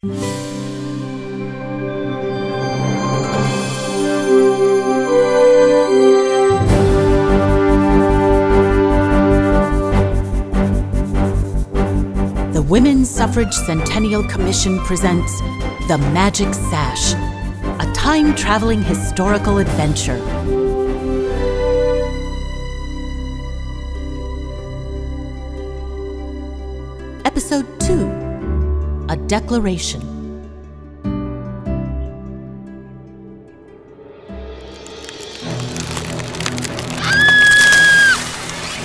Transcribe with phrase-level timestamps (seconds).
[0.00, 0.12] The
[12.68, 15.40] Women's Suffrage Centennial Commission presents
[15.88, 17.14] The Magic Sash,
[17.84, 20.57] a time traveling historical adventure.
[29.10, 30.02] A Declaration.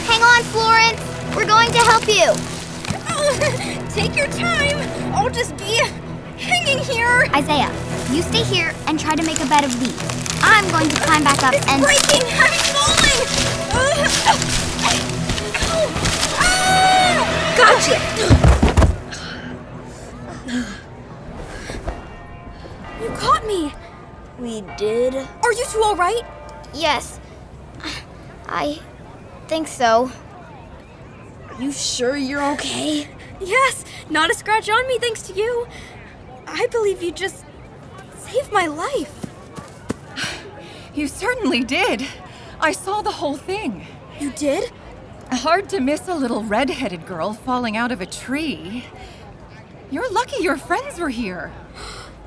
[0.08, 1.02] Hang on, Florence.
[1.36, 2.32] We're going to help you.
[3.90, 4.78] Take your time.
[5.14, 5.82] I'll just be
[6.38, 7.28] hanging here.
[7.36, 7.70] Isaiah,
[8.10, 10.40] you stay here and try to make a bed of leaves.
[10.42, 11.84] I'm going to climb back up and.
[11.84, 12.24] Breaking!
[12.40, 13.28] I'm falling!
[13.74, 14.40] Ow!
[16.40, 17.56] Ah!
[17.58, 18.53] Gotcha!
[24.78, 25.16] Did?
[25.16, 26.24] Are you two alright?
[26.74, 27.20] Yes.
[28.48, 28.80] I
[29.48, 30.12] think so.
[31.50, 33.08] Are You sure you're okay?
[33.40, 35.68] Yes, not a scratch on me thanks to you.
[36.48, 37.46] I believe you just
[38.18, 39.20] saved my life.
[40.96, 42.06] You certainly did.
[42.60, 43.88] I saw the whole thing.
[44.20, 44.72] You did?
[45.32, 48.86] Hard to miss a little red-headed girl falling out of a tree.
[49.90, 51.52] You're lucky your friends were here.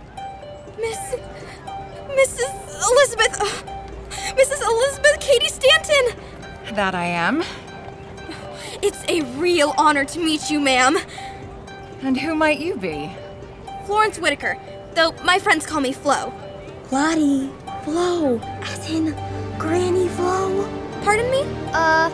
[0.81, 1.15] Miss.
[2.17, 2.91] Mrs.
[2.91, 3.41] Elizabeth.
[3.41, 4.61] uh, Mrs.
[4.63, 6.75] Elizabeth Cady Stanton!
[6.75, 7.43] That I am.
[8.83, 10.97] It's a real honor to meet you, ma'am.
[12.03, 13.11] And who might you be?
[13.87, 14.59] Florence Whitaker,
[14.95, 16.33] though my friends call me Flo.
[16.91, 17.51] Lottie,
[17.85, 19.13] Flo, as in
[19.59, 20.69] Granny Flo.
[21.03, 21.43] Pardon me?
[21.73, 22.11] Uh,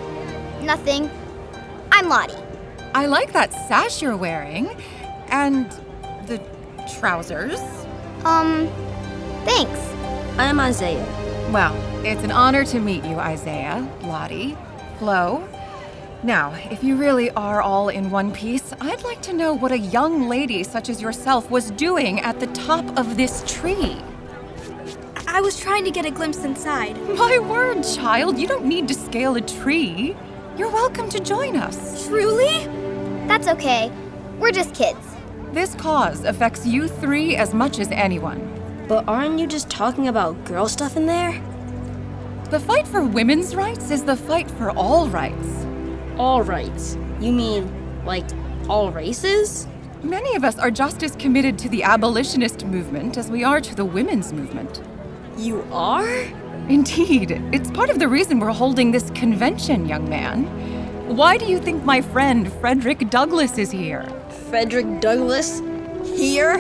[0.63, 1.11] nothing.
[1.91, 2.35] I'm Lottie.
[2.95, 4.71] I like that sash you're wearing.
[5.29, 5.71] And
[6.27, 6.41] the
[6.99, 7.59] trousers.
[8.25, 8.69] Um,
[9.45, 9.92] thanks.
[10.39, 11.05] I'm Isaiah.
[11.53, 14.57] Well, it's an honor to meet you, Isaiah, Lottie,
[14.99, 15.47] Flo.
[16.23, 19.79] Now, if you really are all in one piece, I'd like to know what a
[19.79, 24.01] young lady such as yourself was doing at the top of this tree.
[25.27, 26.97] I was trying to get a glimpse inside.
[27.15, 30.17] My word, child, you don't need to scale a tree.
[30.57, 32.07] You're welcome to join us.
[32.07, 32.67] Truly?
[33.29, 33.93] That's okay.
[34.39, 34.99] We're just kids.
[35.53, 38.62] This cause affects you three as much as anyone.
[38.93, 41.33] But aren't you just talking about girl stuff in there?
[42.51, 45.67] The fight for women's rights is the fight for all rights.
[46.19, 46.99] All rights.
[47.19, 48.27] You mean, like,
[48.69, 49.67] all races?
[50.03, 53.75] Many of us are just as committed to the abolitionist movement as we are to
[53.75, 54.83] the women's movement.
[55.39, 56.07] You are?
[56.69, 60.45] Indeed, it's part of the reason we're holding this convention, young man.
[61.17, 64.05] Why do you think my friend Frederick Douglass is here?
[64.51, 65.63] Frederick Douglass?
[66.05, 66.59] Here?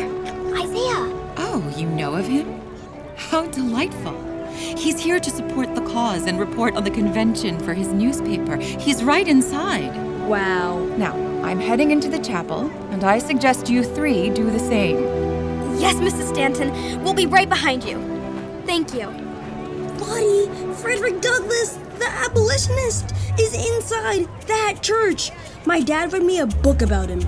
[0.54, 2.60] Isaiah, Oh, you know of him?
[3.16, 4.19] How delightful.
[4.53, 8.56] He's here to support the cause and report on the convention for his newspaper.
[8.56, 9.94] He's right inside.
[10.28, 10.84] Wow.
[10.97, 14.98] Now, I'm heading into the chapel, and I suggest you three do the same.
[15.78, 16.28] Yes, Mrs.
[16.28, 17.03] Stanton.
[17.03, 17.98] We'll be right behind you.
[18.66, 19.09] Thank you.
[19.98, 25.31] Lottie, Frederick Douglass, the abolitionist, is inside that church.
[25.65, 27.21] My dad read me a book about him.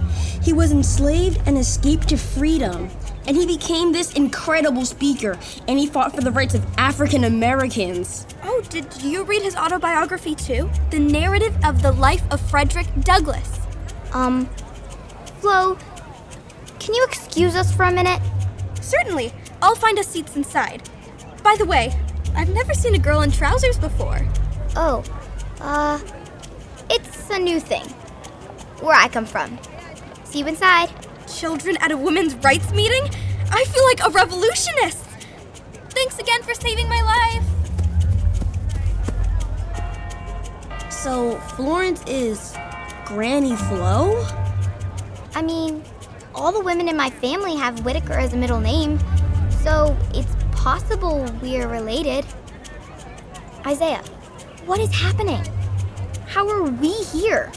[0.43, 2.91] He was enslaved and escaped to freedom.
[3.27, 8.27] And he became this incredible speaker, and he fought for the rights of African Americans.
[8.43, 10.71] Oh, did you read his autobiography too?
[10.91, 13.61] The narrative of the life of Frederick Douglass.
[14.13, 14.47] um,
[15.41, 15.77] Flo,
[16.79, 18.21] can you excuse us for a minute?
[18.81, 19.33] Certainly.
[19.63, 20.83] I'll find us seats inside.
[21.43, 21.99] By the way,
[22.37, 24.21] I've never seen a girl in trousers before.
[24.77, 25.03] Oh,
[25.61, 25.99] uh,
[26.91, 27.85] it's a new thing.
[28.81, 29.59] Where I come from.
[30.25, 30.91] See you inside.
[31.45, 33.03] Children at a women's rights meeting?
[33.51, 35.05] I feel like a revolutionist.
[35.91, 37.45] Thanks again for saving my life.
[40.91, 42.57] So, Florence is
[43.05, 44.27] Granny Flo?
[45.35, 45.85] I mean,
[46.35, 48.99] all the women in my family have Whitaker as a middle name,
[49.63, 52.25] so it's possible we're related.
[53.67, 54.03] Isaiah,
[54.65, 55.45] what is happening?
[56.27, 57.53] How are we here?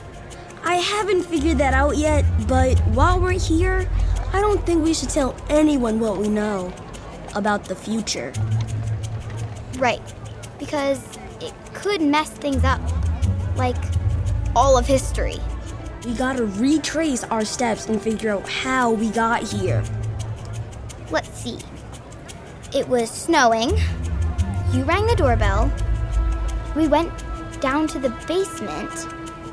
[0.68, 3.90] I haven't figured that out yet, but while we're here,
[4.34, 6.74] I don't think we should tell anyone what we know
[7.36, 8.34] about the future.
[9.80, 10.02] Right,
[10.60, 11.02] because
[11.40, 12.82] it could mess things up.
[13.56, 13.78] Like
[14.58, 15.38] all of history.
[16.06, 19.82] We gotta retrace our steps and figure out how we got here.
[21.10, 21.60] Let's see.
[22.76, 23.72] It was snowing.
[24.74, 25.72] You rang the doorbell.
[26.76, 27.10] We went
[27.62, 29.08] down to the basement.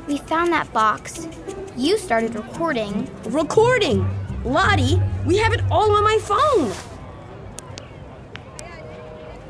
[0.07, 1.27] We found that box.
[1.75, 3.09] You started recording.
[3.25, 4.07] Recording!
[4.43, 6.71] Lottie, we have it all on my phone.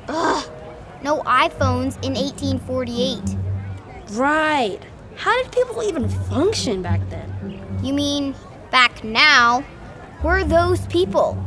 [0.08, 0.50] Ugh,
[1.04, 3.20] no iPhones in 1848.
[4.12, 4.80] Right.
[5.16, 7.80] How did people even function back then?
[7.84, 8.34] You mean
[8.72, 9.66] back now?
[10.24, 11.38] We're those people.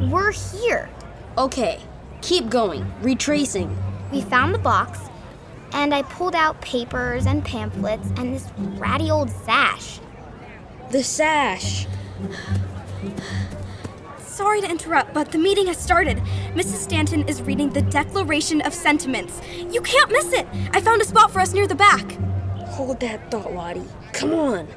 [0.00, 0.88] We're here.
[1.36, 1.80] Okay,
[2.22, 2.86] keep going.
[3.02, 3.76] Retracing.
[4.12, 5.00] We found the box,
[5.72, 8.48] and I pulled out papers and pamphlets and this
[8.78, 10.00] ratty old sash.
[10.90, 11.86] The sash.
[14.18, 16.18] Sorry to interrupt, but the meeting has started.
[16.54, 16.76] Mrs.
[16.76, 19.40] Stanton is reading the Declaration of Sentiments.
[19.56, 20.46] You can't miss it.
[20.72, 22.12] I found a spot for us near the back.
[22.68, 23.82] Hold that thought, Lottie.
[24.12, 24.68] Come on.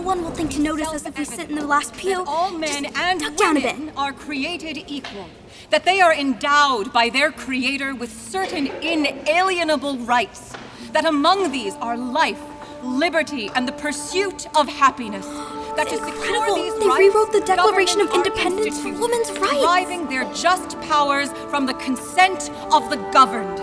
[0.00, 2.24] No one will think to notice us if we sit in the last pew.
[2.24, 3.76] That all men Just and duck down a bit.
[3.76, 5.26] women are created equal.
[5.68, 10.54] That they are endowed by their Creator with certain inalienable rights.
[10.92, 12.40] That among these are life,
[12.82, 15.26] liberty, and the pursuit of happiness.
[15.76, 16.54] That to secure incredible.
[16.56, 19.60] these They rights, rewrote the Declaration of Independence for women's rights.
[19.60, 23.58] Deriving their just powers from the consent of the governed.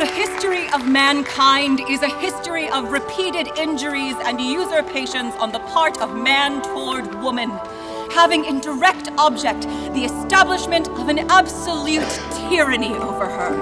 [0.00, 6.00] The history of mankind is a history of repeated injuries and usurpations on the part
[6.00, 7.50] of man toward woman,
[8.10, 12.08] having in direct object the establishment of an absolute
[12.48, 13.52] tyranny over her.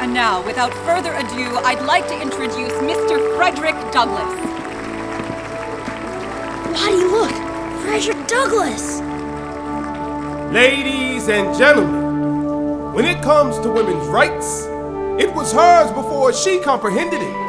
[0.00, 3.36] And now, without further ado, I'd like to introduce Mr.
[3.36, 4.32] Frederick Douglass.
[6.72, 7.82] Lottie, look!
[7.82, 9.00] Frederick Douglass!
[10.50, 12.03] Ladies and gentlemen,
[12.94, 14.66] when it comes to women's rights,
[15.20, 17.44] it was hers before she comprehended it.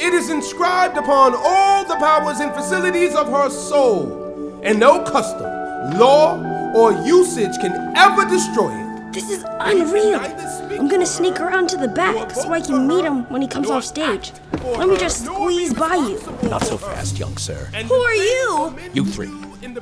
[0.00, 5.98] It is inscribed upon all the powers and facilities of her soul, and no custom,
[5.98, 6.40] law,
[6.72, 9.12] or usage can ever destroy it.
[9.12, 10.20] This is unreal.
[10.20, 13.70] I'm gonna sneak around to the back so I can meet him when he comes
[13.70, 14.32] off stage.
[14.62, 16.20] Let me just squeeze by you.
[16.48, 17.66] Not so fast, young sir.
[17.74, 18.74] Who are you?
[18.92, 19.30] You three,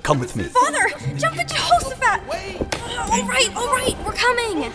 [0.03, 0.45] come with me.
[0.45, 2.29] Father, jump into Jehoshaphat.
[2.73, 4.71] Uh, all right, all right, we're coming.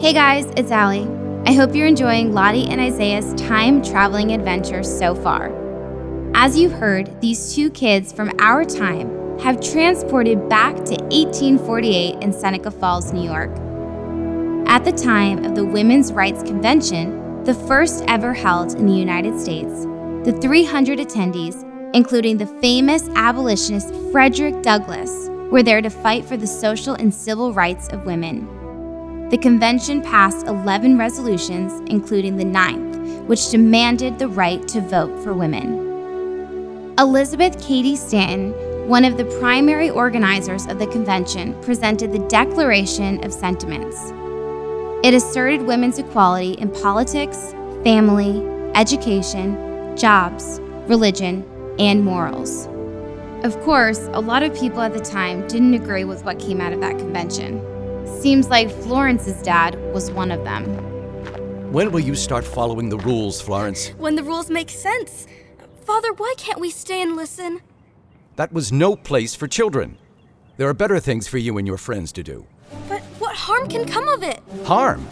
[0.00, 1.08] Hey guys, it's Aly.
[1.46, 5.53] I hope you're enjoying Lottie and Isaiah's time traveling adventure so far.
[6.36, 12.32] As you've heard, these two kids from our time have transported back to 1848 in
[12.32, 13.50] Seneca Falls, New York.
[14.66, 19.38] At the time of the Women's Rights Convention, the first ever held in the United
[19.40, 19.84] States,
[20.24, 21.62] the 300 attendees,
[21.94, 27.52] including the famous abolitionist Frederick Douglass, were there to fight for the social and civil
[27.52, 29.28] rights of women.
[29.28, 32.98] The convention passed 11 resolutions, including the ninth,
[33.28, 35.83] which demanded the right to vote for women.
[36.98, 38.52] Elizabeth Cady Stanton,
[38.88, 44.12] one of the primary organizers of the convention, presented the Declaration of Sentiments.
[45.04, 47.52] It asserted women's equality in politics,
[47.82, 48.46] family,
[48.76, 51.44] education, jobs, religion,
[51.80, 52.68] and morals.
[53.44, 56.72] Of course, a lot of people at the time didn't agree with what came out
[56.72, 57.60] of that convention.
[58.20, 60.64] Seems like Florence's dad was one of them.
[61.72, 63.88] When will you start following the rules, Florence?
[63.98, 65.26] When the rules make sense.
[65.84, 67.60] Father, why can't we stay and listen?
[68.36, 69.98] That was no place for children.
[70.56, 72.46] There are better things for you and your friends to do.
[72.88, 74.40] But what harm can come of it?
[74.64, 75.06] Harm?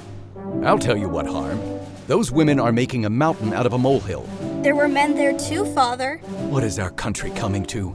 [0.64, 1.61] I'll tell you what harm.
[2.07, 4.26] Those women are making a mountain out of a molehill.
[4.62, 6.17] There were men there too, Father.
[6.49, 7.95] What is our country coming to?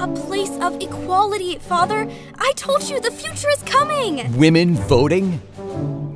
[0.00, 2.10] A place of equality, Father.
[2.38, 4.34] I told you the future is coming.
[4.38, 5.42] Women voting?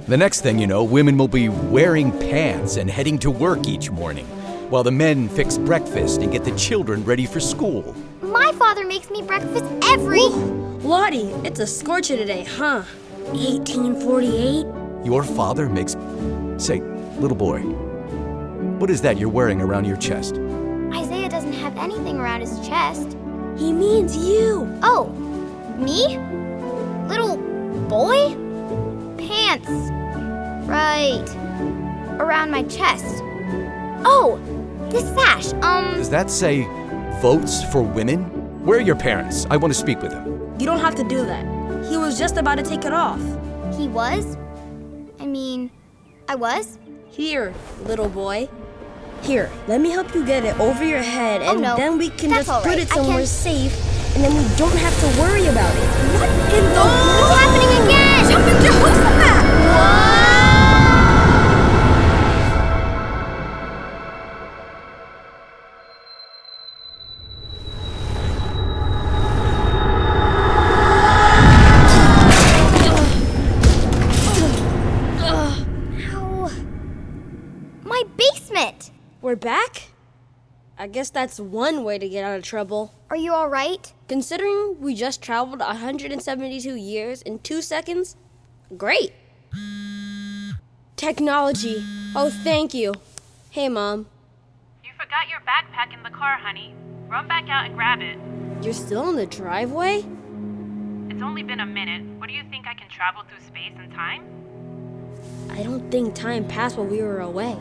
[0.06, 3.90] The next thing you know, women will be wearing pants and heading to work each
[3.90, 4.26] morning,
[4.70, 7.94] while the men fix breakfast and get the children ready for school.
[8.20, 10.28] My father makes me breakfast every.
[10.86, 12.82] Lottie, it's a scorcher today, huh?
[13.32, 15.06] 1848?
[15.06, 15.96] Your father makes.
[16.58, 16.80] Say,
[17.18, 17.60] little boy,
[18.78, 20.34] what is that you're wearing around your chest?
[20.92, 23.16] Isaiah doesn't have anything around his chest.
[23.56, 24.68] He means you.
[24.82, 25.08] Oh,
[25.78, 26.18] me?
[27.08, 27.36] Little
[27.88, 28.34] boy?
[29.16, 29.68] Pants.
[30.68, 31.26] Right.
[32.20, 33.22] Around my chest.
[34.04, 34.40] Oh,
[34.90, 35.52] this sash.
[35.64, 36.62] Um, Does that say
[37.20, 38.24] votes for women?
[38.64, 39.46] Where are your parents?
[39.50, 40.54] I want to speak with them.
[40.58, 41.44] You don't have to do that.
[41.86, 43.20] He was just about to take it off.
[43.76, 44.36] he was?
[45.20, 45.70] I mean,
[46.28, 46.78] I was?
[47.10, 47.52] Here,
[47.84, 48.48] little boy.
[49.22, 51.76] Here, let me help you get it over your head, and Oh, no.
[51.76, 52.78] then we can That's just put right.
[52.78, 53.74] it somewhere safe
[54.14, 55.86] and then we don't have to worry about it.
[56.18, 57.22] What in the oh, world?
[57.22, 58.30] It's happening again!
[58.30, 59.44] Jumping Jehoshaphat!
[59.78, 60.17] Ow.
[79.28, 79.88] We're back?
[80.78, 82.94] I guess that's one way to get out of trouble.
[83.10, 83.92] Are you alright?
[84.08, 88.16] Considering we just traveled 172 years in two seconds,
[88.78, 89.12] great.
[90.96, 91.84] Technology.
[92.16, 92.94] Oh, thank you.
[93.50, 94.06] Hey, Mom.
[94.82, 96.72] You forgot your backpack in the car, honey.
[97.06, 98.16] Run back out and grab it.
[98.64, 100.06] You're still in the driveway?
[101.10, 102.02] It's only been a minute.
[102.18, 104.24] What do you think I can travel through space and time?
[105.50, 107.58] I don't think time passed while we were away.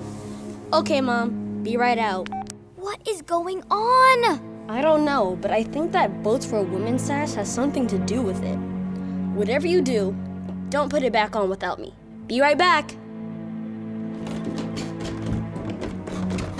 [0.71, 1.36] Okay, Mom.
[1.67, 2.29] Be right out.
[2.77, 4.69] What is going on?
[4.69, 7.97] I don't know, but I think that Votes for a Women sash has something to
[7.97, 8.55] do with it.
[9.35, 10.15] Whatever you do,
[10.69, 11.93] don't put it back on without me.
[12.25, 12.95] Be right back.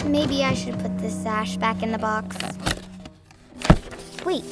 [0.06, 2.36] Maybe I should put this sash back in the box.
[4.26, 4.44] Wait,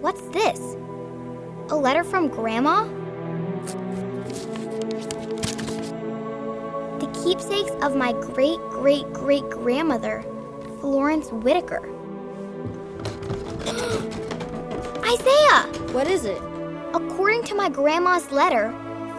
[0.00, 0.60] what's this?
[1.68, 2.88] A letter from Grandma?
[7.22, 10.24] Keepsakes of my great great great grandmother,
[10.80, 11.88] Florence Whitaker.
[15.04, 15.62] Isaiah!
[15.92, 16.42] What is it?
[16.94, 18.74] According to my grandma's letter,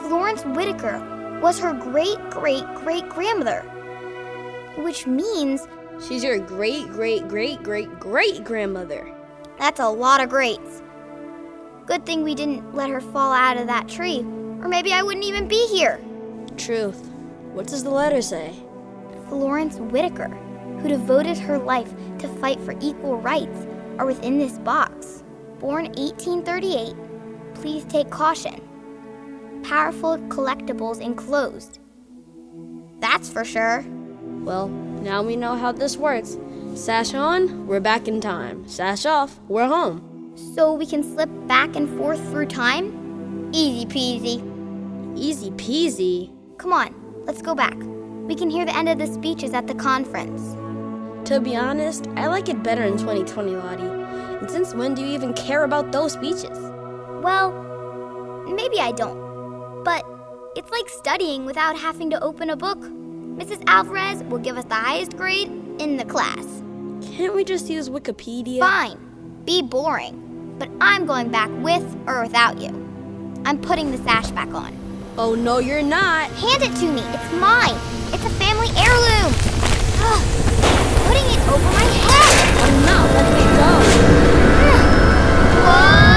[0.08, 3.62] Florence Whitaker was her great great great grandmother.
[4.78, 5.68] Which means
[6.08, 9.10] She's your great, great, great, great, great grandmother.
[9.58, 10.82] that's a lot of greats.
[11.86, 14.20] Good thing we didn't let her fall out of that tree,
[14.62, 16.00] or maybe I wouldn't even be here.
[16.58, 17.13] Truth.
[17.54, 18.52] What does the letter say?
[19.30, 20.30] Florence Whitaker,
[20.80, 23.68] who devoted her life to fight for equal rights,
[24.00, 25.24] are within this box.
[25.60, 26.96] Born 1838,
[27.54, 28.60] please take caution.
[29.64, 31.80] Powerful collectibles enclosed.
[33.00, 33.86] That's for sure.
[34.44, 36.38] Well, now we know how this works.
[36.74, 38.68] Sash on, we're back in time.
[38.68, 40.34] Sash off, we're home.
[40.56, 43.52] So we can slip back and forth through time?
[43.54, 45.18] Easy peasy.
[45.18, 46.32] Easy peasy.
[46.58, 47.78] Come on, let's go back.
[48.28, 50.56] We can hear the end of the speeches at the conference.
[51.30, 53.84] To be honest, I like it better in 2020, Lottie.
[53.84, 56.58] And since when do you even care about those speeches?
[57.22, 57.52] Well,
[58.48, 59.84] maybe I don't.
[59.84, 60.06] But
[60.56, 62.80] it's like studying without having to open a book.
[62.80, 63.64] Mrs.
[63.68, 65.50] Alvarez will give us the highest grade
[65.80, 66.46] in the class.
[67.16, 68.60] Can't we just use Wikipedia?
[68.60, 70.56] Fine, be boring.
[70.60, 72.70] But I'm going back with or without you.
[73.46, 74.83] I'm putting the sash back on.
[75.16, 76.32] Oh, no, you're not.
[76.32, 77.02] Hand it to me.
[77.02, 77.78] It's mine.
[78.12, 79.32] It's a family heirloom.
[81.06, 82.34] Putting it over my head.
[82.64, 83.70] I'm not letting it go.
[85.62, 86.13] Whoa!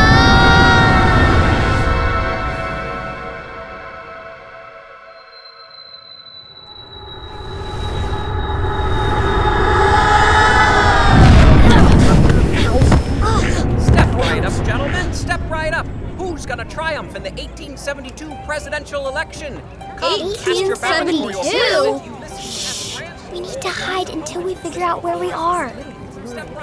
[17.17, 19.61] In the 1872 presidential election?
[19.97, 21.49] Come, cast your ballot for your 1872?
[21.57, 22.97] president, Ulysses S.
[22.99, 23.33] Grant.
[23.33, 25.71] We need to hide until we figure out where we are.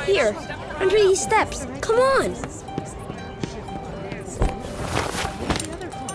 [0.06, 1.66] Here, up, step right under these steps.
[1.82, 2.36] Come on.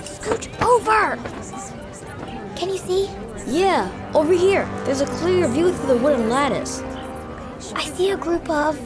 [0.05, 1.17] Scooch over.
[2.55, 3.11] Can you see?
[3.47, 4.69] Yeah, over here.
[4.85, 6.81] There's a clear view through the wooden lattice.
[7.75, 8.79] I see a group of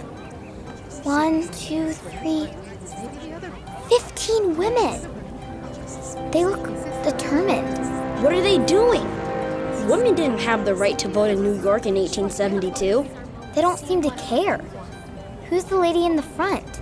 [1.05, 2.49] one, two, three,
[3.89, 5.22] fifteen women.
[6.31, 6.67] They look
[7.03, 8.23] determined.
[8.23, 9.05] What are they doing?
[9.89, 13.05] Women didn't have the right to vote in New York in 1872.
[13.55, 14.59] They don't seem to care.
[15.49, 16.81] Who's the lady in the front?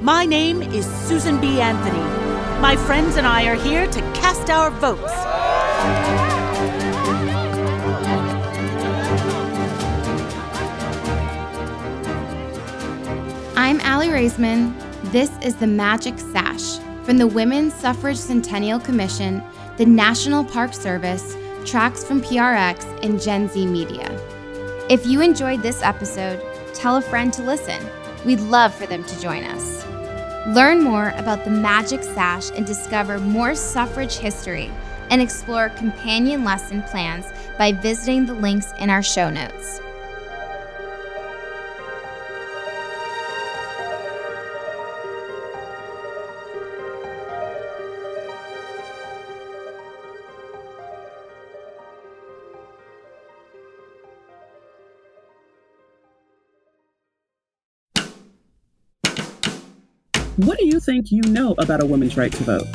[0.00, 1.60] My name is Susan B.
[1.60, 1.98] Anthony.
[2.60, 5.12] My friends and I are here to cast our votes.
[13.56, 14.74] I'm Aly Raisman.
[15.12, 16.80] This is the Magic Sash
[17.10, 19.42] from the Women's Suffrage Centennial Commission,
[19.78, 24.06] the National Park Service, TRAX from PRX, and Gen Z Media.
[24.88, 26.40] If you enjoyed this episode,
[26.72, 27.84] tell a friend to listen.
[28.24, 29.84] We'd love for them to join us.
[30.54, 34.70] Learn more about the Magic Sash and discover more suffrage history
[35.10, 37.26] and explore companion lesson plans
[37.58, 39.80] by visiting the links in our show notes.
[60.44, 62.66] What do you think you know about a woman's right to vote?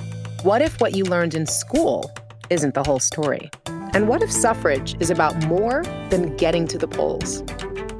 [0.43, 2.12] What if what you learned in school
[2.51, 3.50] isn't the whole story?
[3.65, 5.81] And what if suffrage is about more
[6.12, 7.43] than getting to the polls?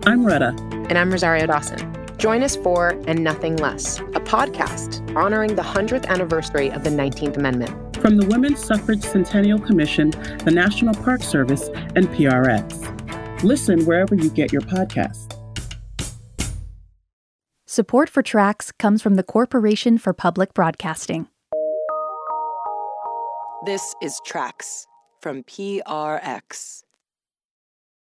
[0.06, 0.50] I'm Retta.
[0.90, 1.80] And I'm Rosario Dawson.
[2.20, 7.38] Join us for And Nothing Less, a podcast honoring the 100th anniversary of the 19th
[7.38, 7.96] Amendment.
[7.98, 10.12] From the Women's Suffrage Centennial Commission,
[10.44, 13.42] the National Park Service, and PRX.
[13.44, 15.35] Listen wherever you get your podcasts.
[17.68, 21.30] Support for TRAX comes from the Corporation for Public Broadcasting.
[23.66, 24.86] This is TRAX
[25.20, 26.85] from PRX.